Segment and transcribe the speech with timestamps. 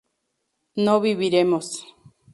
[0.75, 1.85] no viviremos